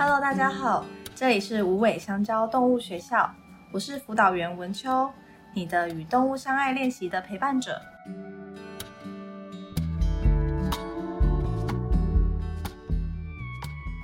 [0.00, 3.28] Hello，大家好，这里是无尾香蕉动物学校，
[3.72, 5.10] 我是辅导员文秋，
[5.52, 7.82] 你的与动物相爱练习的陪伴者。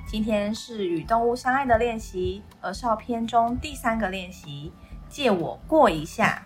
[0.05, 4.73] 今天是与动物相爱的练习，儿少篇中第三个练习，
[5.07, 6.45] 借我过一下。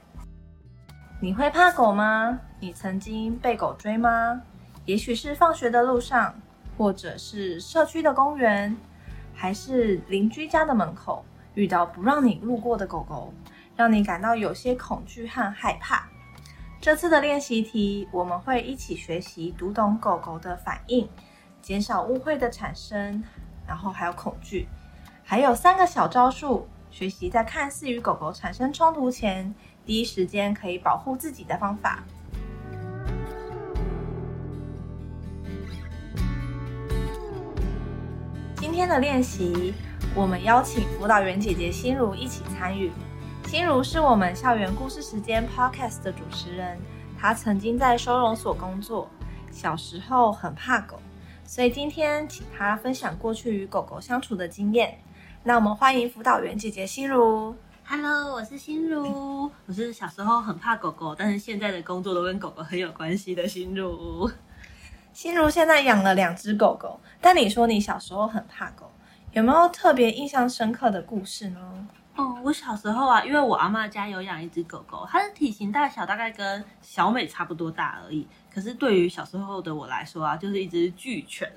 [1.19, 2.39] 你会怕狗吗？
[2.59, 4.43] 你曾经被狗追吗？
[4.85, 6.35] 也许是放学的路上，
[6.77, 8.77] 或者是社区的公园。
[9.39, 13.33] 还是邻居家的门口遇到不让你路过的狗狗，
[13.73, 16.09] 让你感到有些恐惧和害怕。
[16.81, 21.07] 这次的练习题，我们会一起学习读懂狗狗的反应，
[21.61, 23.23] 减少误会的产生，
[23.65, 24.67] 然后还有恐惧，
[25.23, 32.03] 还有三个小招数，学习在看似与狗狗产生冲突前，第一时间可以保护自己的方法。
[38.89, 39.71] 天的练习，
[40.15, 42.91] 我们邀请辅导员姐姐心如一起参与。
[43.45, 46.75] 心如是我们校园故事时间 Podcast 的主持人，
[47.15, 49.07] 她曾经在收容所工作，
[49.51, 50.99] 小时候很怕狗，
[51.45, 54.97] 所以今天请她分享过去与狗狗相处的经验。
[55.43, 57.55] 那我们欢迎辅导员姐姐心如。
[57.85, 64.31] Hello，我是心如， 我是小时候很怕狗狗，但是现在的工作都跟狗狗很有关系的心如。
[65.11, 68.89] 心如现在养了两只狗狗，但你说你小时候很怕狗，
[69.31, 71.87] 有没有特别印象深刻的故事呢？
[72.15, 78.27] 哦，我小时候啊，因为我阿妈家有养一只狗狗，它的体型大小大概跟小美差不多大而已。
[78.53, 81.49] 可是对于小时候的我来说啊，就是一只巨犬。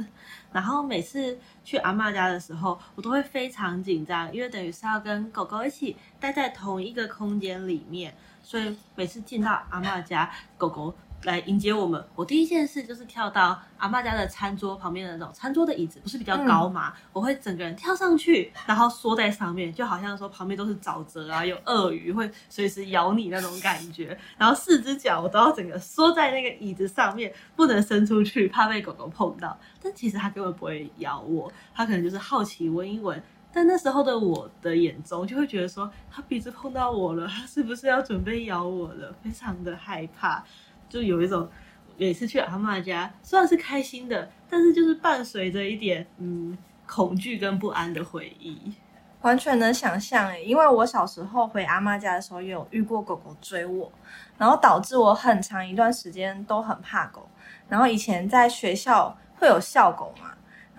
[0.52, 10.94] 然后每次去阿妈家的时候，我都会非常紧张，因为等于是要跟狗狗一起待在同一个空间里面，所以每次进到阿妈家，狗狗。
[11.24, 16.88] 来迎接我们，我第一件事就是跳到阿妈家的餐桌旁边的那种餐桌的椅子，不是比较高嘛？
[16.88, 24.18] 嗯、我会整个人跳上去，然后缩在上面，就好像说旁边都是沼泽啊，有鳄鱼会随时咬你那种感觉。
[24.36, 29.56] 然后四只脚我都要整个缩在那个椅子上面，不能伸出去，怕被狗狗碰到。
[29.80, 33.22] 但其实它根本不会咬我，它可能就是好奇闻一闻。
[33.54, 39.12] 但那时候的我的眼中就会觉得说，它鼻子碰到我了，它是不是要准备咬我了？
[39.22, 40.42] 非常的害怕。
[40.92, 41.48] 就有一种
[41.96, 48.74] 每次去阿妈家，虽然是开心的，但是就是伴随着一点嗯恐惧跟不安的回忆。
[49.22, 53.90] 完全能想象诶，因为我小时候回阿妈家的时候，也有遇过狗狗追我，
[54.36, 57.26] 然后导致我很长一段时间都很怕狗。
[57.68, 60.32] 然后以前在学校会有校狗嘛，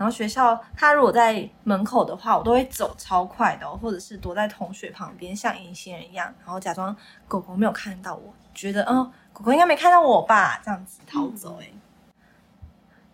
[0.03, 6.93] 然后学校他如果在门口的话，我都会走超快的，或者是躲在同学旁边，像隐形人一样，然后假装
[7.25, 9.09] 狗狗没有看到我，觉得嗯。
[9.31, 10.61] 狗狗应该没看到我吧？
[10.61, 11.67] 这样子逃走哎、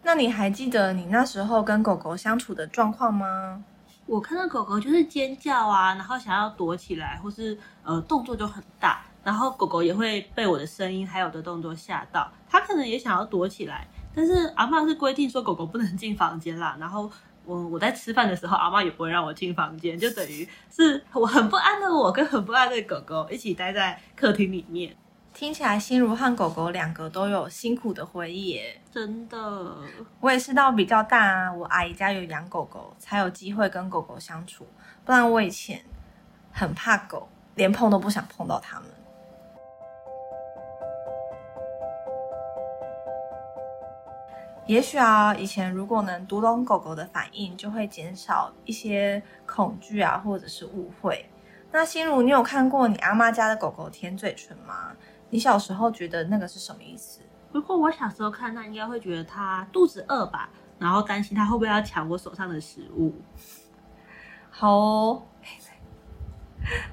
[0.02, 3.64] 那你还记得你那时候跟狗狗相处的状况吗？
[4.08, 13.88] 我看到狗狗就是尖叫啊，然后想要躲起来，或是呃动作就很大，然后狗狗也会被我的声音还有的动作吓到，它可能也想要躲起来，
[14.20, 16.76] 但是阿妈是规定说狗狗不能进房间啦。
[16.78, 17.10] 然后
[17.46, 24.94] 我我在吃饭的时候，阿妈也不会让我进房间，就等于是我很不安的我跟很不安的狗狗一起待在客厅里面。
[25.34, 29.78] 听起来心如和狗狗两个都有辛苦的回忆耶，真的。
[30.20, 34.68] 我也是到比较大啊，我阿姨家有养狗狗，才有机会跟狗狗相处。
[35.06, 35.82] 不然我以前
[36.52, 38.90] 很怕狗，连碰都不想碰到它们。
[44.70, 51.28] 也许啊，以前如果能读懂狗狗的反应，就会减少一些恐惧啊，或者是误会。
[51.72, 54.92] 那心如，你有看过你阿妈家的狗狗舔嘴唇吗？
[55.32, 57.22] 你小时候觉得那个是什么意思？
[57.52, 60.48] 如果我小时候看，那应该会觉得它肚子饿吧，
[60.78, 63.16] 然后担心它会不会要抢我手上的食物。
[64.52, 65.24] 好哦，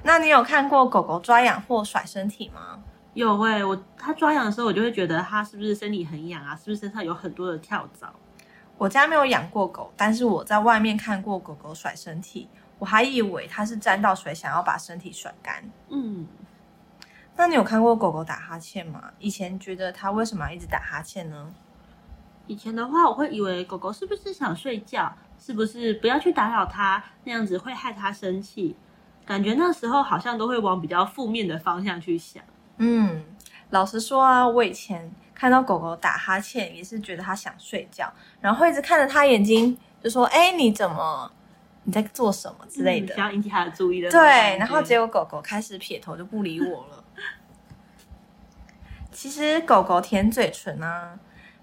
[0.01, 2.81] 那你有看过狗狗抓痒或甩身体吗？
[3.17, 6.55] 有诶、欸，我它抓痒的时候，我就会觉得它是不是身体很痒啊？
[6.55, 8.13] 是不是身上有很多的跳蚤？
[8.77, 12.47] 我家没有养过狗，但是我在外面看过狗狗甩身体，
[12.77, 15.67] 我还以为它是沾到水，想要把身体甩干。
[15.89, 16.27] 嗯。
[17.35, 19.11] 那你有看过狗狗打哈欠吗？
[19.17, 21.51] 以前觉得它为什么要一直打哈欠呢？
[22.45, 28.75] 以前的话，我会以为狗狗是不是想睡觉，是不是不要去打扰它，那样子会害它生气。
[29.25, 32.43] 感觉那时候好像都会往比较负面的方向去想。
[32.77, 33.23] 嗯，
[33.69, 41.31] 老实说啊，我以前看到狗狗打哈欠，也是觉得它想睡觉，然后一直看着它眼睛，就说：“哎，你怎么？
[41.83, 44.11] 你在做什么之类的？”想要引起它的注意的。
[44.11, 47.03] 对，然后结果狗狗开始撇头就不理我了。
[49.11, 51.17] 其实狗狗舔嘴唇呢，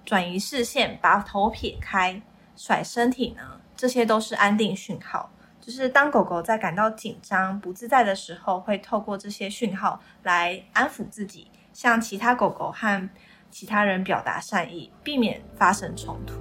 [0.04, 2.20] 转移视线，把头撇开，
[2.56, 5.30] 甩身体呢，这些都是安定讯号，
[5.64, 13.08] 就是当狗狗在感到紧张、不自在的时候，会透过这些讯号来安抚自己，向其他狗狗和
[13.50, 16.34] 其他人表达善意，避免发生冲突。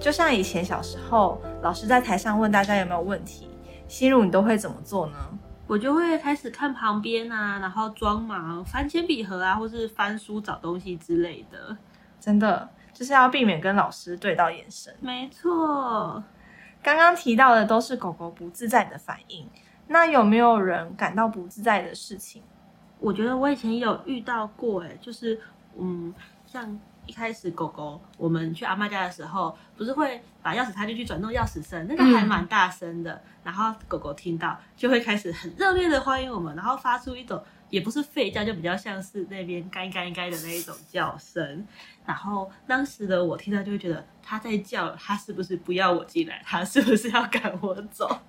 [0.00, 3.50] 就像以前小时候，老师在台上问大家有没有问题，
[3.86, 5.18] 心如你都会怎么做呢？
[5.66, 11.76] 我就会开始看旁边啊，然后装忙，翻铅笔盒啊，或是翻书找东西之类的。
[12.18, 14.94] 真的就是要避免跟老师对到眼神。
[15.00, 16.24] 没错，
[16.86, 19.44] 刚刚提到的都是狗狗不自在的反应。
[19.88, 22.40] 那有没有人感到不自在的事情？
[23.00, 25.40] 我觉得我以前有遇到过，哎，就是
[25.76, 26.14] 嗯，
[26.46, 26.78] 像。
[27.08, 33.22] 一开始狗狗，我们去阿妈家的时候，不是会把钥匙插进去转动钥匙声，那个还蛮大声的。
[33.44, 37.40] 然后狗狗听到就会开始很热烈的欢迎我们，然后发出一种
[37.70, 41.66] 也不是吠叫，就比较像是那边该该该的那一种叫声。
[42.04, 46.42] 然后当时的我听到就会觉得它在叫，它是不是不要我进来？
[46.44, 48.20] 它是不是要赶我走？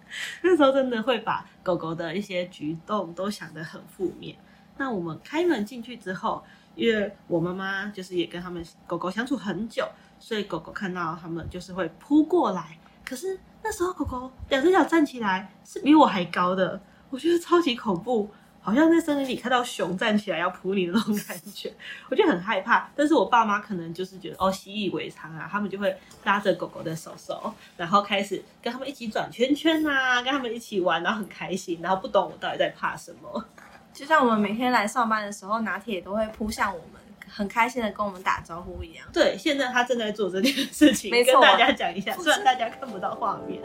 [0.42, 4.36] 那时候真的会把狗狗的一些举动都想得很负面。
[4.78, 6.44] 那我们开门进去之后。
[6.78, 9.84] 因为我妈妈就是也跟他们狗狗相处很久，
[10.20, 12.78] 所以狗狗看到他们就是会扑过来。
[13.04, 16.80] 可是那时候狗狗两只脚站起来是比我还高的，
[17.10, 18.30] 我觉得超级恐怖，
[18.68, 21.74] 好像在森林里看到熊站起来要扑你的那种感觉，
[22.10, 22.90] 我就很害怕。
[22.98, 33.46] 但是我爸妈可能就是觉得哦习以为常啊，他们就会拉着狗狗的手手，然后开始跟他们一起转圈圈啊，跟他们一起玩，然后很开心，然后不懂我到底在怕什么。
[33.94, 39.08] 就像我们每天来上班的时候，拿铁都会扑向我们，很开心的跟我们打招呼一样。
[39.14, 43.62] 对，现在他正在做这件事情，没，跟大家讲一下，虽然大家看不到画面。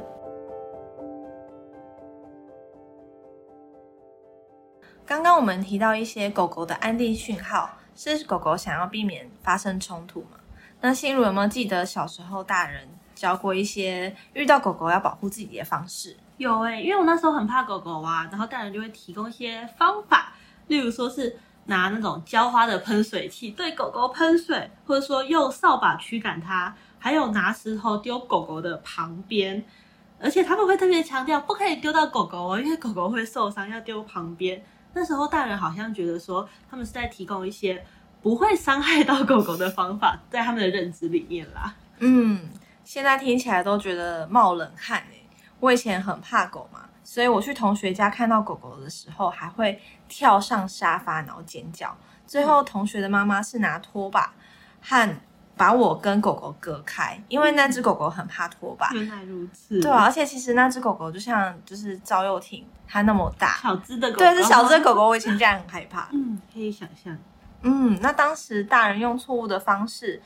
[5.04, 10.38] 刚刚我们提到一些狗狗的安定讯号，是狗狗想要避免发生冲突吗？
[10.80, 16.16] 那心如有没有记得小时候大人教过一些遇到狗狗要保护自己的方式？
[16.38, 20.32] 有哎、因为我那时候很怕狗狗啊，然后大人就会提供一些方法，
[20.68, 29.64] 例如说是拿那种浇花的喷水器对狗狗喷水，或者说用扫把驱赶它，还有拿石头丢狗狗的旁边，
[30.20, 34.64] 而且他们会特别强调不可以丢到狗狗哦，因为狗狗会受伤，要丢旁边。
[34.94, 37.84] 那时候大人好像觉得说他们是在提供一些
[38.20, 41.74] 不会伤害到狗狗的方法，在他们的认知里面啦。
[41.98, 42.48] 嗯，
[42.84, 45.16] 现在听起来都觉得冒冷汗哎。
[45.60, 51.96] 我以前很怕狗嘛，所以我去同学家看到狗狗的时候，还会跳上沙发然后尖叫。
[52.26, 54.32] 最后同学的妈妈是拿拖把
[54.80, 55.20] 和
[55.62, 58.90] 把我跟狗狗隔开，因为那只狗狗很怕拖把。
[58.90, 59.80] 原来如此。
[59.80, 64.18] 对啊，而且其实那只狗狗就像就是赵又廷，它那么大，小只的狗狗。
[64.18, 66.08] 对，是小只的狗狗，我以前这样很害怕。
[66.12, 67.16] 嗯，可以想象。
[67.62, 70.20] 嗯，那当时大人用错误的方式，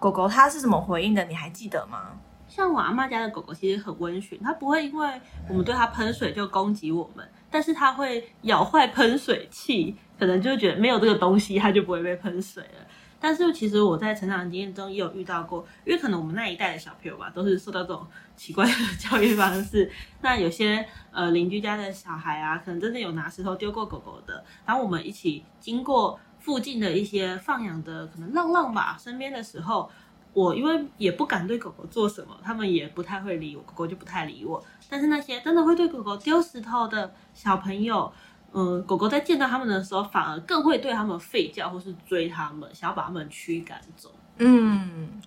[0.00, 1.22] 狗狗它是怎么回应的？
[1.26, 2.08] 你还记得吗？
[2.48, 12.86] 像我阿妈家的狗狗其实很温驯，它不会因为我们对它喷水就攻击我们，但是它会咬坏喷水器，可能就觉得没有这个东西，它就不会被喷水了。
[13.22, 18.04] 但是其实我在成长经验中也有遇到过，因为可能我们那一代的小朋友吧，都是受到这种
[18.36, 19.88] 奇怪的 教育方式。
[20.20, 29.88] 那有些呃邻居家的小孩啊，可能真的有拿石头丢过狗狗的，然后我们一起经过附近的一些放养的可能浪浪吧身边的时候。
[30.34, 34.64] 我因为也不敢对狗狗做什么，他们也不太会理我，狗狗就不太理我。
[34.88, 38.10] 但是那些真的会对狗狗丢石头的小朋友，
[38.52, 44.10] 嗯，狗狗在见到他们的时候，反而更会对他们吠叫或是追他们，想要把他们驱赶走。
[44.36, 45.20] 嗯，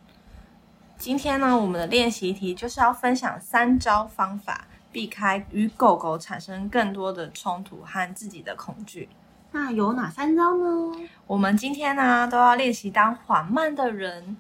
[0.97, 9.09] 今天呢，我们的练习题就是要分享三招方法，避开与狗狗产生更多的冲突和自己的恐惧。
[9.51, 11.07] 那有哪三招呢？
[11.27, 14.37] 我们今天呢，都要练习当缓慢的人。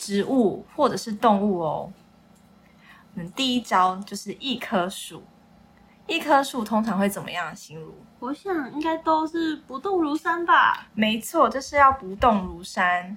[0.00, 1.92] 植物或者是动物哦。
[3.16, 5.24] 嗯，第一招就是一棵树。
[6.08, 7.54] 一棵树通常会怎么样？
[7.54, 10.88] 形容，我想应该都是不动如山吧。
[10.94, 13.16] 没错，就是要不动如山。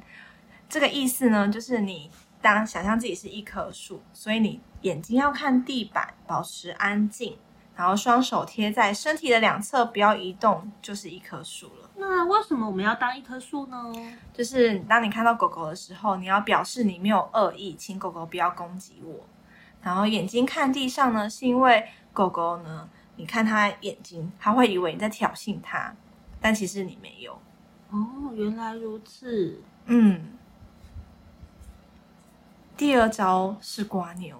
[0.68, 7.38] 这个意思呢，就是你当想象自己是一棵树，所以你眼睛要看地板，保持安静，
[7.78, 11.90] 然后双手贴在身体的两侧，不要移动，就是一棵树了。
[11.96, 13.94] 那为什么我们要当一棵树呢？
[14.34, 19.26] 就是当你看到狗狗的时候，你要表示你没有恶意，请狗狗不要攻击我。
[19.82, 25.94] 然后眼睛看地上呢，是因为狗狗呢，你看它眼睛，它会以为你在挑衅它，
[26.40, 27.34] 但其实你没有。
[27.90, 29.62] 哦，原来如此。
[29.86, 30.38] 嗯。
[32.78, 34.36] 第二招是瓜牛，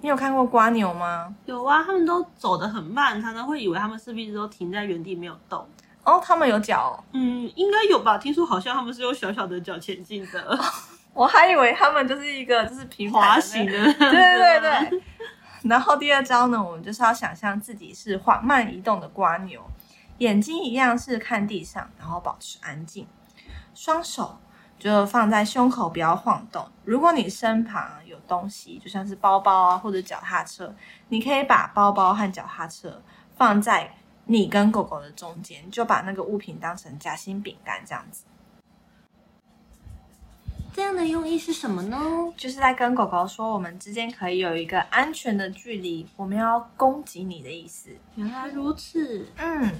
[0.00, 1.34] 你有看过瓜牛吗？
[1.46, 5.64] 有啊，他们都走得很慢，常常会以为他们是不是都停在原地没有动。
[6.04, 7.04] 哦，他们有脚？
[7.12, 8.18] 嗯，应该有吧。
[8.18, 10.58] 听说好像他们是用小小的脚前进的。
[11.14, 15.02] 我还以为他们就是一个就是平滑型的， 对对对对。
[15.68, 19.62] 然后第二招呢，我们就是要想象自己是缓慢移动的瓜牛，
[20.18, 23.06] 眼睛一样是看地上，然后保持安静，
[23.74, 24.40] 双手
[24.78, 26.66] 就放在胸口，不要晃动。
[26.84, 30.74] 如果你身旁有东西，就像是包包啊或者脚踏车，
[31.10, 33.00] 你可以把包包和脚踏车
[33.36, 38.24] 放在你跟狗狗的中间，就把那个物品当成夹心饼干这样子。
[40.74, 41.98] 这样的用意是什么呢？
[42.34, 47.90] 就是在跟狗狗说，我们之间可以有一个安全的距离，我们要攻击你的意思。
[48.14, 49.26] 原来如此。
[49.36, 49.70] 嗯。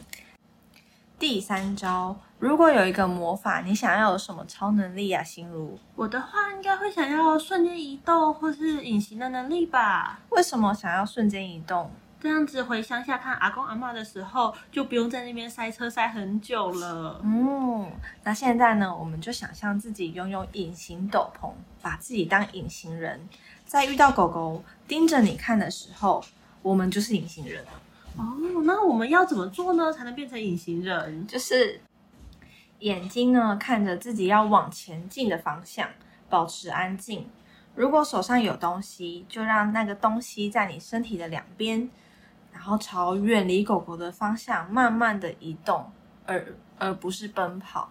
[1.18, 5.22] 第三招，如果有一个魔法，你想要有什么超能力啊？
[5.22, 10.18] 心如，我的话应该会想要瞬间移动或是隐形的能力吧？
[10.30, 11.90] 为什么想要瞬间移动？
[12.22, 17.20] 这样子回乡下看阿公阿妈的时候，就不用在那边塞车塞很久了。
[17.24, 17.90] 嗯，
[18.22, 21.50] 那现在呢，我们就想象自己拥有隐形斗篷，
[21.82, 23.28] 把自己当隐形人，
[23.66, 26.24] 在遇到狗狗盯着你看的时候，
[26.62, 27.64] 我们就是隐形人。
[28.16, 28.22] 哦，
[28.64, 31.26] 那我们要怎么做呢，才能变成隐形人？
[31.26, 31.80] 就是
[32.78, 35.88] 眼睛呢，看着自己要往前进的方向，
[36.30, 37.26] 保持安静。
[37.74, 41.90] 如果手上有东西，就让那个东西在你身体的两边。
[42.62, 45.84] 然后朝远离狗狗的方向慢慢的移动，
[46.24, 46.46] 而
[46.78, 47.90] 而不是奔跑，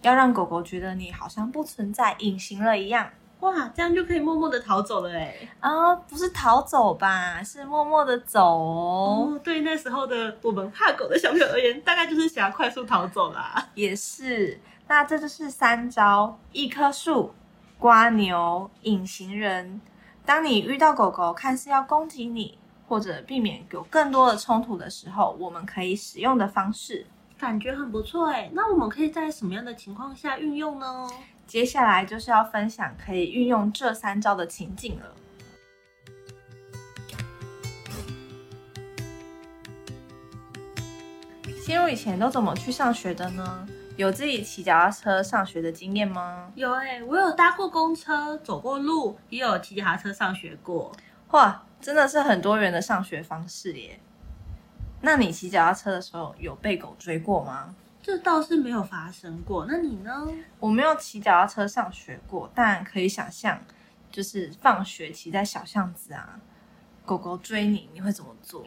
[0.00, 3.10] 要让狗狗觉得你好像不存在，隐形了一样。
[3.40, 5.36] 哇，这样就可以默默的逃走了哎！
[5.60, 9.28] 啊，不是逃走吧，是默默的走哦。
[9.34, 13.68] 哦，对那时候的我们怕狗的小朋友而言，大概就是想要快速逃走啦。
[13.74, 14.58] 也是，
[14.88, 17.34] 那这就是三招：一棵树、
[17.78, 19.78] 瓜牛、隐形人。
[20.24, 22.56] 当你遇到狗狗，看似要攻击你。
[22.88, 27.06] 或者避免有更多的冲突的时候，我们可以使用的方式，
[27.38, 28.50] 感觉很不错哎。
[28.52, 31.08] 那我们可以在什么样的情况下运用呢？
[31.46, 35.14] 接下来就是要分享可以运用这三招的情境了。
[41.62, 43.66] 心如以前都怎么去上学的呢？
[43.96, 46.52] 有自己骑脚踏车上学的经验吗？
[46.54, 50.92] 有诶，我有搭过公车，走过路，也有骑脚踏车上学过。
[51.30, 51.65] 哇！
[51.80, 54.00] 真的是很多元的上学方式耶。
[55.02, 57.74] 那你骑脚踏车的时候有被狗追过吗？
[58.02, 59.66] 这倒是没有发生过。
[59.68, 60.28] 那你呢？
[60.58, 63.60] 我没有骑脚踏车上学过，但可以想象，
[64.10, 66.40] 就是放学骑在小巷子啊，
[67.04, 68.64] 狗狗追你，你会怎么做？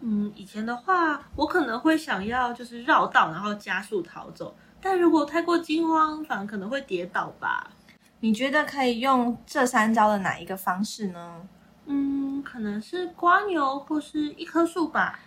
[0.00, 4.54] 嗯，以前的话，我可能会想要就是绕道，然后加速逃走。
[4.80, 7.70] 但如果太过惊慌，反而可能会跌倒吧。
[8.20, 11.46] 你觉得可以用这三招的哪一个方式呢？
[11.84, 15.18] 嗯，可能是瓜牛或是一棵树吧。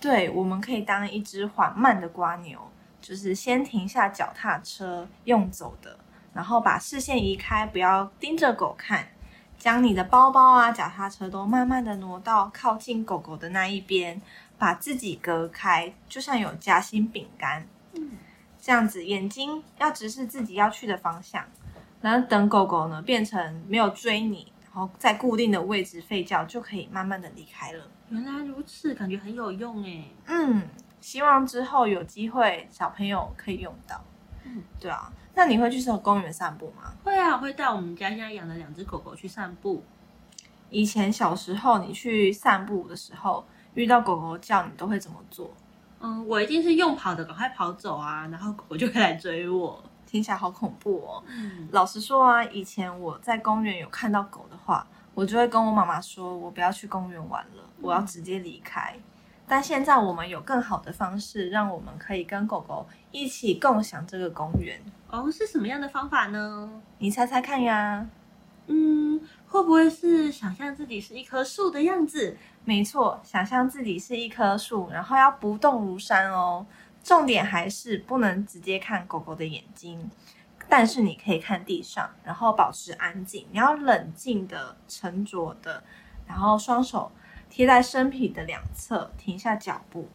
[0.00, 2.58] 对，我们可以当一只缓慢的瓜牛，
[3.00, 5.98] 就是先停下脚踏车用走的，
[6.32, 9.08] 然后把视线移开，不要盯着狗看，
[9.58, 14.20] 将你的包包啊、脚踏车都慢慢的挪到靠近狗狗的那一边，
[14.56, 17.66] 把自己隔开，就像有夹心饼干。
[17.92, 18.12] 嗯，
[18.58, 21.44] 这样子眼睛要直视自己要去的方向，
[22.00, 24.50] 然后等狗狗呢变成没有追你。
[24.98, 27.84] 在固定的位置吠叫，就可以慢慢的离开了。
[28.08, 30.04] 原来如此，感觉很有用哎。
[30.26, 30.62] 嗯，
[31.00, 34.02] 希望之后有机会小朋友可以用到。
[34.44, 35.12] 嗯，对啊。
[35.34, 36.92] 那你会去什么公园散步吗？
[37.04, 39.82] 会啊，会带我们家现在养的两只狗狗去散步。
[40.70, 45.52] 以前小时候你去散步的时候，遇到狗狗叫，你都会怎么做？
[46.00, 49.82] 嗯，我一定是用跑的，赶快跑走啊，然后狗狗就会来追我。
[50.10, 51.22] 听起来好恐怖哦！
[51.28, 58.92] 嗯，老实说啊，以前我在公园有看到狗的话，我就会跟我妈妈说，我不要去公园玩了，我要直接离开。
[58.96, 59.02] 嗯。
[59.46, 64.80] 但现在我们有更好的方式，让我们可以跟狗狗一起共享这个公园。
[65.08, 66.68] 哦，是什么样的方法呢？
[66.98, 68.04] 你猜猜看呀。
[68.66, 72.36] 嗯，会不会是想象自己是一棵树的样子？
[72.64, 76.66] 没错，想象自己是一棵树，然后要不动如山哦。
[77.02, 80.10] 重点还是不能直接看狗狗的眼睛，
[80.68, 83.46] 但是你可以看地上，然后保持安静。
[83.50, 85.82] 你要冷静的、沉着的，
[86.26, 87.10] 然后双手
[87.48, 90.08] 贴在身体的两侧，停下脚步。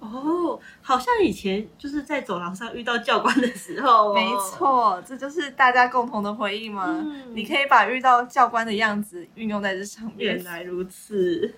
[0.00, 4.14] 哦，好像以前就是在走廊上遇到教官的时候哦。
[4.14, 6.86] 没错，这就是大家共同的回忆吗？
[6.88, 10.34] 嗯，你可以把遇到教官的样子运用在这上面。
[10.34, 11.54] 原来如此。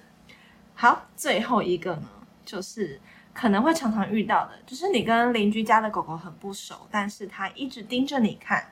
[0.75, 2.09] 好，最后一个呢，
[2.45, 3.01] 就是。
[3.35, 8.65] 可能会常常遇到的，就是你跟邻居家的狗狗很不熟，但是它一直盯着你看，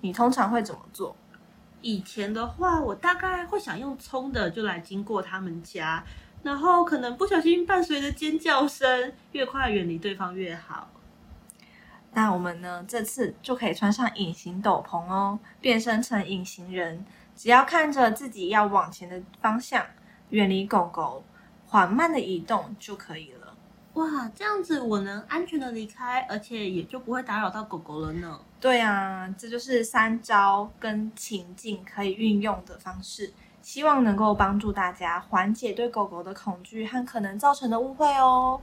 [0.00, 1.14] 你通常会怎么做？
[1.82, 6.02] 以前的话，我大概会想用冲的就来经过他们家，
[6.42, 10.88] 然后可能不小心伴随着尖叫声，越快远离对方越好。
[12.14, 17.04] 那我们呢，这次就可以穿上隐形斗篷哦，变身成隐形人。
[17.36, 19.84] 只要看着自己要往前的方向，
[20.30, 21.22] 远离狗狗，
[21.66, 23.45] 缓慢的移动就可以了。
[23.96, 28.38] 哇，这样子我能安全的离开，而且也就不会打扰到狗狗了呢。
[28.60, 38.60] 对啊，这就是三招跟情境可以运用的方式，希望能够帮助大家缓解对狗狗的恐惧和可能造成的误会哦。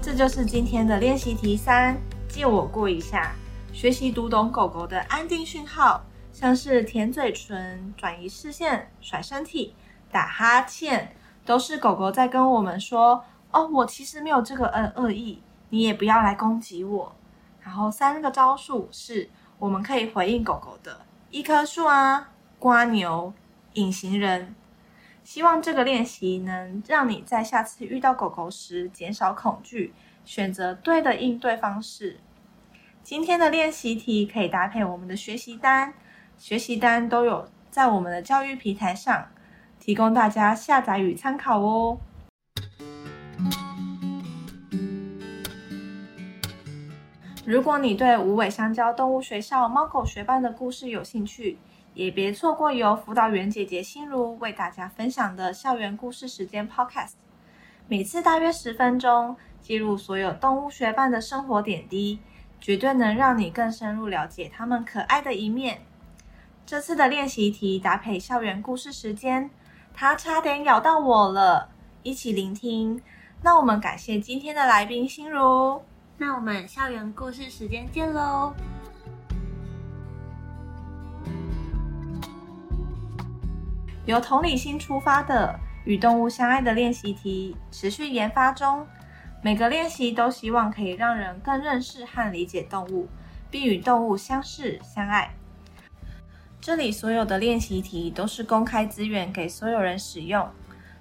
[0.00, 2.00] 这就是今天的练习题三，
[2.30, 3.34] 借我过一下。
[3.74, 6.02] 学习读懂狗狗的安定讯号，
[6.40, 9.74] 像是舔嘴唇、转移视线、甩身体、
[10.10, 17.14] 打哈欠，都是狗狗在跟我们说：“哦，我其实没有这个恶恶意，你也不要来攻击我。”
[17.60, 19.28] 然后三个招数是
[19.58, 23.34] 我们可以回应狗狗的：一棵树啊、瓜牛、
[23.74, 24.54] 隐形人。
[25.22, 29.92] 希望这个练习能让你在下次遇到狗狗时减少恐惧，
[30.24, 32.18] 选择对的应对方式。
[33.02, 35.92] 今天的练习题可以搭配我们的学习单，
[36.40, 39.28] 学习单都有在我们的教育平台上
[39.78, 41.98] 提供大家下载与参考哦。
[47.44, 51.58] 如果你对无尾香蕉动物学校猫狗学伴的故事有兴趣，
[51.92, 57.12] 也别错过由辅导员姐姐心如为大家分享的校园故事时间 Podcast，
[57.86, 62.18] 每次大约十分钟，记录所有动物学伴的生活点滴，
[62.58, 65.82] 绝对能让你更深入了解他们可爱的一面。
[66.70, 69.50] 这次的练习题搭配校园故事时间，
[69.92, 71.68] 它差点咬到我了，
[72.04, 73.02] 一起聆听。
[73.42, 75.82] 那我们感谢今天的来宾心如，
[76.16, 78.54] 那我们校园故事时间见喽。
[84.06, 88.86] 由同理心出发的与动物相爱的练习题持续研发中，
[89.42, 93.08] 每个练习都希望可以让人更认识和理解动物，
[93.50, 95.34] 并与动物相识相爱。
[96.62, 100.46] 这里所有的练习题都是公开资源给所有人使用。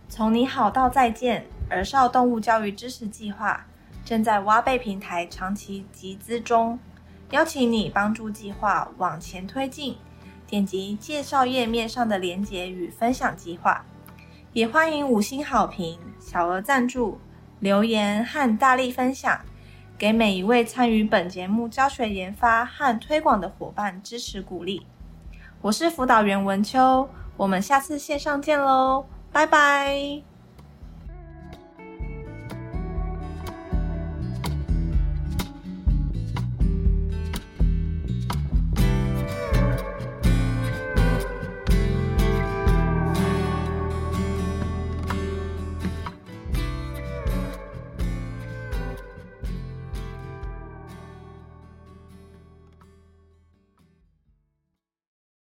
[0.07, 3.67] 从你好到再见，儿少动物教育支持计划
[4.05, 6.79] 正在挖贝平台长期集资中，
[7.31, 9.97] 邀请你帮助计划往前推进。
[10.47, 13.85] 点击介绍页面上的链接与分享计划，
[14.53, 17.19] 也欢迎五星好评、小额赞助、
[17.59, 19.41] 留言和大力分享，
[19.97, 24.87] 给每一位参与本节目教学研发和推广的伙伴支持鼓励。
[25.61, 30.28] 我是辅导员文秋，我们下次线上见喽，拜拜。